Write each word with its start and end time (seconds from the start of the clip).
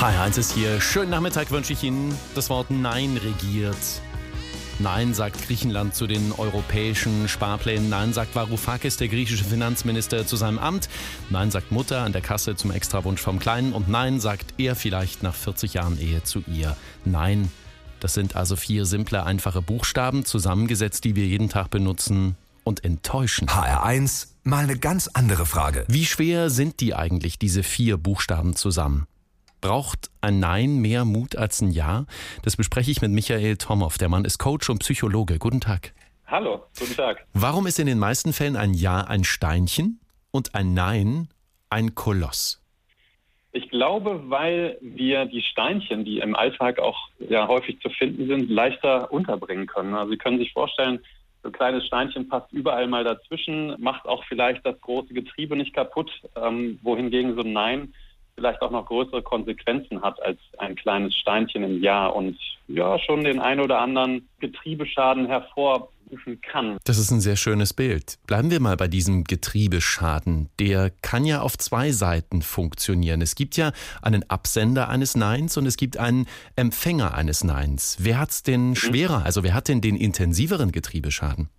Hi, 0.00 0.16
Heinz 0.16 0.38
ist 0.38 0.52
hier. 0.52 0.80
Schönen 0.80 1.10
Nachmittag 1.10 1.50
wünsche 1.50 1.74
ich 1.74 1.82
Ihnen. 1.82 2.16
Das 2.34 2.48
Wort 2.48 2.70
Nein 2.70 3.18
regiert. 3.22 3.76
Nein 4.78 5.12
sagt 5.12 5.46
Griechenland 5.46 5.94
zu 5.94 6.06
den 6.06 6.32
europäischen 6.32 7.28
Sparplänen. 7.28 7.90
Nein 7.90 8.14
sagt 8.14 8.34
Varoufakis, 8.34 8.96
der 8.96 9.08
griechische 9.08 9.44
Finanzminister, 9.44 10.26
zu 10.26 10.36
seinem 10.36 10.58
Amt. 10.58 10.88
Nein 11.28 11.50
sagt 11.50 11.70
Mutter 11.70 12.00
an 12.00 12.12
der 12.12 12.22
Kasse 12.22 12.56
zum 12.56 12.70
Extrawunsch 12.70 13.20
vom 13.20 13.38
Kleinen. 13.38 13.74
Und 13.74 13.90
Nein 13.90 14.20
sagt 14.20 14.54
er 14.56 14.74
vielleicht 14.74 15.22
nach 15.22 15.34
40 15.34 15.74
Jahren 15.74 16.00
Ehe 16.00 16.22
zu 16.22 16.42
ihr. 16.46 16.78
Nein. 17.04 17.52
Das 18.00 18.14
sind 18.14 18.36
also 18.36 18.56
vier 18.56 18.86
simple, 18.86 19.24
einfache 19.24 19.60
Buchstaben, 19.60 20.24
zusammengesetzt, 20.24 21.04
die 21.04 21.14
wir 21.14 21.26
jeden 21.26 21.50
Tag 21.50 21.68
benutzen 21.68 22.36
und 22.64 22.86
enttäuschen. 22.86 23.48
HR1, 23.48 24.28
mal 24.44 24.64
eine 24.64 24.78
ganz 24.78 25.08
andere 25.08 25.44
Frage. 25.44 25.84
Wie 25.88 26.06
schwer 26.06 26.48
sind 26.48 26.80
die 26.80 26.94
eigentlich, 26.94 27.38
diese 27.38 27.62
vier 27.62 27.98
Buchstaben 27.98 28.56
zusammen? 28.56 29.06
Braucht 29.60 30.10
ein 30.22 30.40
Nein 30.40 30.78
mehr 30.78 31.04
Mut 31.04 31.36
als 31.36 31.60
ein 31.60 31.70
Ja? 31.70 32.06
Das 32.42 32.56
bespreche 32.56 32.90
ich 32.90 33.02
mit 33.02 33.10
Michael 33.10 33.56
Tomow. 33.56 33.96
Der 33.98 34.08
Mann 34.08 34.24
ist 34.24 34.38
Coach 34.38 34.70
und 34.70 34.78
Psychologe. 34.78 35.38
Guten 35.38 35.60
Tag. 35.60 35.92
Hallo, 36.26 36.64
guten 36.78 36.96
Tag. 36.96 37.26
Warum 37.34 37.66
ist 37.66 37.78
in 37.78 37.86
den 37.86 37.98
meisten 37.98 38.32
Fällen 38.32 38.56
ein 38.56 38.72
Ja 38.72 39.02
ein 39.02 39.24
Steinchen 39.24 40.00
und 40.30 40.54
ein 40.54 40.72
Nein 40.72 41.28
ein 41.68 41.94
Koloss? 41.94 42.62
Ich 43.52 43.68
glaube, 43.68 44.30
weil 44.30 44.78
wir 44.80 45.26
die 45.26 45.42
Steinchen, 45.42 46.04
die 46.04 46.20
im 46.20 46.36
Alltag 46.36 46.78
auch 46.78 47.08
ja, 47.18 47.48
häufig 47.48 47.80
zu 47.80 47.90
finden 47.90 48.28
sind, 48.28 48.48
leichter 48.48 49.12
unterbringen 49.12 49.66
können. 49.66 49.94
Also 49.94 50.12
Sie 50.12 50.18
können 50.18 50.38
sich 50.38 50.52
vorstellen, 50.52 51.00
so 51.42 51.48
ein 51.48 51.52
kleines 51.52 51.86
Steinchen 51.86 52.28
passt 52.28 52.52
überall 52.52 52.86
mal 52.86 53.02
dazwischen, 53.02 53.74
macht 53.78 54.06
auch 54.06 54.24
vielleicht 54.24 54.64
das 54.64 54.80
große 54.80 55.12
Getriebe 55.12 55.56
nicht 55.56 55.74
kaputt, 55.74 56.10
ähm, 56.36 56.78
wohingegen 56.82 57.34
so 57.34 57.42
ein 57.42 57.52
Nein 57.52 57.94
vielleicht 58.40 58.62
auch 58.62 58.70
noch 58.70 58.86
größere 58.86 59.22
Konsequenzen 59.22 60.02
hat 60.02 60.20
als 60.22 60.38
ein 60.58 60.74
kleines 60.74 61.14
Steinchen 61.14 61.62
im 61.62 61.82
Jahr 61.82 62.16
und 62.16 62.38
ja 62.68 62.98
schon 62.98 63.22
den 63.22 63.38
ein 63.38 63.60
oder 63.60 63.80
anderen 63.80 64.28
Getriebeschaden 64.40 65.26
hervorrufen 65.26 66.40
kann. 66.40 66.78
Das 66.84 66.98
ist 66.98 67.10
ein 67.10 67.20
sehr 67.20 67.36
schönes 67.36 67.74
Bild. 67.74 68.18
Bleiben 68.26 68.50
wir 68.50 68.60
mal 68.60 68.76
bei 68.76 68.88
diesem 68.88 69.24
Getriebeschaden. 69.24 70.48
Der 70.58 70.90
kann 71.02 71.26
ja 71.26 71.42
auf 71.42 71.58
zwei 71.58 71.90
Seiten 71.90 72.40
funktionieren. 72.40 73.20
Es 73.20 73.34
gibt 73.34 73.56
ja 73.56 73.72
einen 74.00 74.28
Absender 74.30 74.88
eines 74.88 75.16
Neins 75.16 75.58
und 75.58 75.66
es 75.66 75.76
gibt 75.76 75.98
einen 75.98 76.26
Empfänger 76.56 77.14
eines 77.14 77.44
Neins. 77.44 77.98
Wer 78.00 78.18
hat 78.18 78.30
es 78.30 78.42
denn 78.42 78.70
mhm. 78.70 78.76
schwerer? 78.76 79.24
Also 79.24 79.42
wer 79.42 79.52
hat 79.52 79.68
denn 79.68 79.82
den 79.82 79.96
intensiveren 79.96 80.72
Getriebeschaden? 80.72 81.50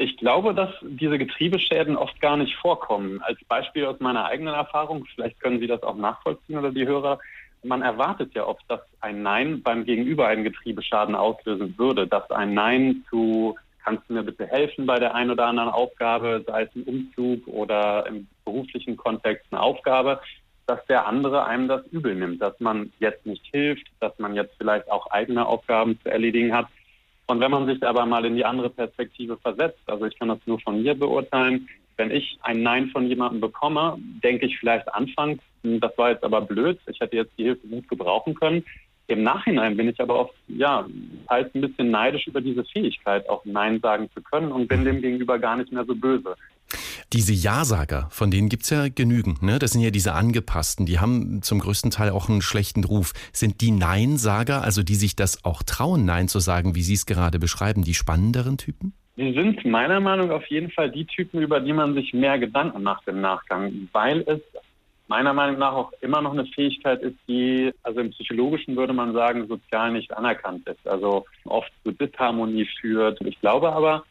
Ich 0.00 0.16
glaube, 0.16 0.54
dass 0.54 0.70
diese 0.80 1.18
Getriebeschäden 1.18 1.94
oft 1.94 2.18
gar 2.22 2.38
nicht 2.38 2.56
vorkommen. 2.56 3.20
Als 3.20 3.38
Beispiel 3.44 3.84
aus 3.84 4.00
meiner 4.00 4.24
eigenen 4.24 4.54
Erfahrung, 4.54 5.04
vielleicht 5.14 5.38
können 5.40 5.60
Sie 5.60 5.66
das 5.66 5.82
auch 5.82 5.94
nachvollziehen 5.94 6.56
oder 6.56 6.72
die 6.72 6.86
Hörer, 6.86 7.18
man 7.62 7.82
erwartet 7.82 8.34
ja 8.34 8.46
oft, 8.46 8.62
dass 8.68 8.80
ein 9.00 9.22
Nein 9.22 9.60
beim 9.60 9.84
Gegenüber 9.84 10.26
einen 10.26 10.42
Getriebeschaden 10.42 11.14
auslösen 11.14 11.74
würde, 11.76 12.06
dass 12.06 12.30
ein 12.30 12.54
Nein 12.54 13.04
zu 13.10 13.58
kannst 13.84 14.08
du 14.08 14.14
mir 14.14 14.22
bitte 14.22 14.46
helfen 14.46 14.86
bei 14.86 14.98
der 14.98 15.14
einen 15.14 15.32
oder 15.32 15.44
anderen 15.44 15.68
Aufgabe, 15.68 16.42
sei 16.46 16.62
es 16.62 16.74
ein 16.74 16.84
Umzug 16.84 17.46
oder 17.46 18.06
im 18.06 18.26
beruflichen 18.46 18.96
Kontext 18.96 19.44
eine 19.50 19.60
Aufgabe, 19.60 20.20
dass 20.66 20.82
der 20.86 21.06
andere 21.06 21.44
einem 21.44 21.68
das 21.68 21.86
übel 21.88 22.14
nimmt, 22.14 22.40
dass 22.40 22.58
man 22.58 22.90
jetzt 23.00 23.26
nicht 23.26 23.44
hilft, 23.50 23.86
dass 24.00 24.18
man 24.18 24.34
jetzt 24.34 24.54
vielleicht 24.56 24.90
auch 24.90 25.10
eigene 25.10 25.44
Aufgaben 25.44 26.00
zu 26.02 26.10
erledigen 26.10 26.54
hat. 26.54 26.68
Und 27.30 27.38
wenn 27.38 27.52
man 27.52 27.66
sich 27.66 27.80
aber 27.86 28.06
mal 28.06 28.24
in 28.24 28.34
die 28.34 28.44
andere 28.44 28.70
Perspektive 28.70 29.36
versetzt, 29.36 29.78
also 29.86 30.04
ich 30.04 30.18
kann 30.18 30.28
das 30.28 30.40
nur 30.46 30.58
von 30.58 30.82
mir 30.82 30.94
beurteilen, 30.94 31.68
wenn 31.96 32.10
ich 32.10 32.36
ein 32.42 32.64
Nein 32.64 32.88
von 32.88 33.06
jemandem 33.06 33.40
bekomme, 33.40 33.96
denke 34.24 34.46
ich 34.46 34.58
vielleicht 34.58 34.92
anfangs, 34.92 35.40
hm, 35.62 35.78
das 35.78 35.96
war 35.96 36.10
jetzt 36.10 36.24
aber 36.24 36.40
blöd, 36.40 36.80
ich 36.86 36.98
hätte 36.98 37.14
jetzt 37.14 37.32
die 37.38 37.44
Hilfe 37.44 37.68
gut 37.68 37.88
gebrauchen 37.88 38.34
können. 38.34 38.64
Im 39.06 39.22
Nachhinein 39.22 39.76
bin 39.76 39.88
ich 39.88 40.00
aber 40.00 40.18
oft, 40.18 40.34
ja, 40.48 40.88
halt 41.28 41.54
ein 41.54 41.60
bisschen 41.60 41.92
neidisch 41.92 42.26
über 42.26 42.40
diese 42.40 42.64
Fähigkeit, 42.64 43.28
auch 43.28 43.44
Nein 43.44 43.78
sagen 43.80 44.10
zu 44.12 44.20
können 44.22 44.50
und 44.50 44.66
bin 44.66 44.84
dem 44.84 45.00
gegenüber 45.00 45.38
gar 45.38 45.56
nicht 45.56 45.70
mehr 45.70 45.84
so 45.84 45.94
böse. 45.94 46.34
Diese 47.12 47.32
Ja-Sager, 47.32 48.06
von 48.10 48.30
denen 48.30 48.48
gibt 48.48 48.62
es 48.62 48.70
ja 48.70 48.86
genügend. 48.88 49.42
Ne? 49.42 49.58
Das 49.58 49.72
sind 49.72 49.80
ja 49.80 49.90
diese 49.90 50.12
Angepassten, 50.12 50.86
die 50.86 51.00
haben 51.00 51.42
zum 51.42 51.58
größten 51.58 51.90
Teil 51.90 52.10
auch 52.10 52.28
einen 52.28 52.40
schlechten 52.40 52.84
Ruf. 52.84 53.14
Sind 53.32 53.60
die 53.60 53.72
Nein-Sager, 53.72 54.62
also 54.62 54.84
die 54.84 54.94
sich 54.94 55.16
das 55.16 55.44
auch 55.44 55.64
trauen, 55.64 56.04
Nein 56.04 56.28
zu 56.28 56.38
sagen, 56.38 56.76
wie 56.76 56.82
Sie 56.82 56.94
es 56.94 57.06
gerade 57.06 57.40
beschreiben, 57.40 57.82
die 57.82 57.94
spannenderen 57.94 58.58
Typen? 58.58 58.92
Sie 59.16 59.32
sind 59.32 59.64
meiner 59.64 59.98
Meinung 59.98 60.28
nach 60.28 60.36
auf 60.36 60.46
jeden 60.46 60.70
Fall 60.70 60.88
die 60.88 61.04
Typen, 61.04 61.42
über 61.42 61.58
die 61.58 61.72
man 61.72 61.94
sich 61.94 62.14
mehr 62.14 62.38
Gedanken 62.38 62.84
macht 62.84 63.08
im 63.08 63.20
Nachgang, 63.20 63.88
weil 63.92 64.20
es 64.20 64.40
meiner 65.08 65.34
Meinung 65.34 65.58
nach 65.58 65.72
auch 65.72 65.92
immer 66.00 66.22
noch 66.22 66.32
eine 66.32 66.46
Fähigkeit 66.46 67.02
ist, 67.02 67.16
die, 67.26 67.72
also 67.82 67.98
im 67.98 68.10
Psychologischen 68.10 68.76
würde 68.76 68.92
man 68.92 69.12
sagen, 69.12 69.48
sozial 69.48 69.90
nicht 69.90 70.16
anerkannt 70.16 70.68
ist. 70.68 70.86
Also 70.86 71.26
oft 71.44 71.72
zu 71.82 71.90
Disharmonie 71.90 72.68
führt. 72.80 73.20
Ich 73.22 73.40
glaube 73.40 73.72
aber, 73.72 74.04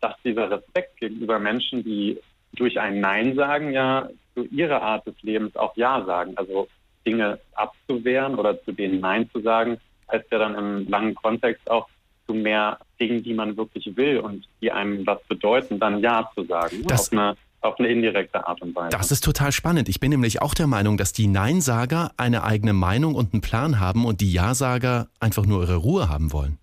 dass 0.00 0.14
dieser 0.24 0.50
Respekt 0.50 0.98
gegenüber 0.98 1.38
Menschen, 1.38 1.84
die 1.84 2.18
durch 2.54 2.78
ein 2.78 3.00
Nein 3.00 3.34
sagen, 3.34 3.72
ja 3.72 4.08
zu 4.34 4.44
ihrer 4.44 4.82
Art 4.82 5.06
des 5.06 5.14
Lebens 5.22 5.56
auch 5.56 5.76
Ja 5.76 6.04
sagen. 6.04 6.34
Also 6.36 6.68
Dinge 7.06 7.38
abzuwehren 7.54 8.34
oder 8.36 8.62
zu 8.64 8.72
denen 8.72 9.00
Nein 9.00 9.28
zu 9.30 9.40
sagen, 9.40 9.78
heißt 10.10 10.26
ja 10.30 10.38
dann 10.38 10.54
im 10.54 10.88
langen 10.88 11.14
Kontext 11.14 11.70
auch 11.70 11.88
zu 12.26 12.34
mehr 12.34 12.78
Dingen, 13.00 13.22
die 13.22 13.34
man 13.34 13.56
wirklich 13.56 13.96
will 13.96 14.18
und 14.18 14.46
die 14.60 14.70
einem 14.70 15.06
was 15.06 15.22
bedeuten, 15.24 15.78
dann 15.78 16.00
Ja 16.00 16.30
zu 16.34 16.44
sagen. 16.44 16.84
Das, 16.86 17.08
auf 17.08 17.12
eine 17.12 17.36
auf 17.60 17.78
eine 17.78 17.88
indirekte 17.88 18.46
Art 18.46 18.62
und 18.62 18.74
Weise. 18.74 18.90
Das 18.90 19.10
ist 19.10 19.24
total 19.24 19.52
spannend. 19.52 19.88
Ich 19.88 20.00
bin 20.00 20.10
nämlich 20.10 20.40
auch 20.42 20.54
der 20.54 20.66
Meinung, 20.66 20.96
dass 20.96 21.12
die 21.12 21.26
Neinsager 21.26 22.12
eine 22.16 22.44
eigene 22.44 22.72
Meinung 22.72 23.14
und 23.14 23.32
einen 23.32 23.40
Plan 23.40 23.80
haben 23.80 24.04
und 24.04 24.20
die 24.20 24.32
Ja-Sager 24.32 25.08
einfach 25.20 25.46
nur 25.46 25.62
ihre 25.62 25.76
Ruhe 25.76 26.08
haben 26.08 26.32
wollen. 26.32 26.58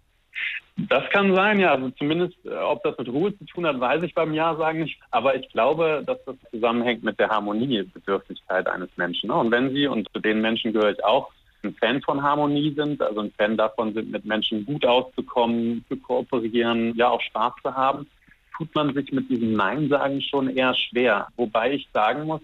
Das 0.77 1.09
kann 1.09 1.33
sein, 1.33 1.59
ja. 1.59 1.73
Also 1.73 1.89
zumindest, 1.91 2.35
äh, 2.45 2.49
ob 2.55 2.83
das 2.83 2.97
mit 2.97 3.07
Ruhe 3.07 3.37
zu 3.37 3.45
tun 3.45 3.65
hat, 3.65 3.79
weiß 3.79 4.03
ich 4.03 4.13
beim 4.13 4.33
Ja 4.33 4.55
sagen 4.55 4.79
nicht. 4.79 4.99
Aber 5.11 5.35
ich 5.35 5.47
glaube, 5.49 6.03
dass 6.05 6.17
das 6.25 6.35
zusammenhängt 6.51 7.03
mit 7.03 7.17
der 7.17 7.29
Harmoniebedürftigkeit 7.29 8.67
eines 8.67 8.89
Menschen. 8.97 9.27
Ne? 9.27 9.35
Und 9.35 9.51
wenn 9.51 9.73
Sie, 9.73 9.87
und 9.87 10.09
zu 10.13 10.19
den 10.19 10.41
Menschen 10.41 10.73
gehöre 10.73 10.91
ich 10.91 11.03
auch, 11.03 11.31
ein 11.63 11.75
Fan 11.75 12.01
von 12.01 12.21
Harmonie 12.21 12.73
sind, 12.75 13.01
also 13.01 13.21
ein 13.21 13.31
Fan 13.31 13.57
davon 13.57 13.93
sind, 13.93 14.11
mit 14.11 14.25
Menschen 14.25 14.65
gut 14.65 14.85
auszukommen, 14.85 15.83
zu 15.89 15.97
kooperieren, 15.97 16.93
ja 16.95 17.09
auch 17.09 17.21
Spaß 17.21 17.53
zu 17.63 17.73
haben, 17.73 18.07
tut 18.55 18.73
man 18.75 18.93
sich 18.93 19.11
mit 19.11 19.29
diesem 19.29 19.53
Nein 19.53 19.89
sagen 19.89 20.21
schon 20.21 20.49
eher 20.49 20.73
schwer. 20.75 21.27
Wobei 21.37 21.73
ich 21.73 21.87
sagen 21.93 22.25
muss, 22.25 22.41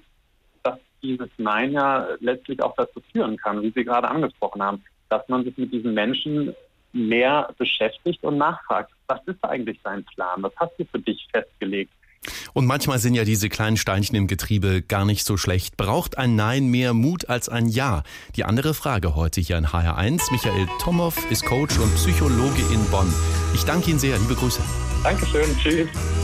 dass 0.63 0.79
dieses 1.03 1.29
Nein 1.37 1.73
ja 1.73 2.07
letztlich 2.19 2.61
auch 2.63 2.75
dazu 2.75 3.01
führen 3.11 3.37
kann, 3.37 3.61
wie 3.61 3.71
Sie 3.71 3.83
gerade 3.83 4.09
angesprochen 4.09 4.63
haben, 4.63 4.83
dass 5.09 5.27
man 5.29 5.43
sich 5.43 5.57
mit 5.57 5.71
diesen 5.71 5.93
Menschen 5.93 6.55
mehr 6.93 7.53
beschäftigt 7.57 8.23
und 8.23 8.37
nachfragt, 8.37 8.91
was 9.07 9.19
ist 9.25 9.43
eigentlich 9.43 9.79
dein 9.83 10.03
Plan? 10.05 10.41
Was 10.43 10.53
hast 10.57 10.73
du 10.77 10.85
für 10.85 10.99
dich 10.99 11.27
festgelegt? 11.31 11.91
Und 12.53 12.65
manchmal 12.65 12.99
sind 12.99 13.15
ja 13.15 13.23
diese 13.23 13.49
kleinen 13.49 13.77
Steinchen 13.77 14.15
im 14.15 14.27
Getriebe 14.27 14.81
gar 14.81 15.05
nicht 15.05 15.25
so 15.25 15.37
schlecht. 15.37 15.77
Braucht 15.77 16.17
ein 16.17 16.35
Nein 16.35 16.67
mehr 16.67 16.93
Mut 16.93 17.29
als 17.29 17.49
ein 17.49 17.67
Ja? 17.67 18.03
Die 18.35 18.43
andere 18.43 18.73
Frage 18.73 19.15
heute 19.15 19.41
hier 19.41 19.57
in 19.57 19.67
HR1. 19.67 20.31
Michael 20.31 20.67
Tomow 20.79 21.15
ist 21.31 21.45
Coach 21.45 21.79
und 21.79 21.93
Psychologe 21.95 22.61
in 22.73 22.85
Bonn. 22.91 23.11
Ich 23.55 23.63
danke 23.63 23.89
Ihnen 23.89 23.99
sehr. 23.99 24.17
Liebe 24.19 24.35
Grüße. 24.35 24.61
Dankeschön. 25.03 25.57
Tschüss. 25.57 26.20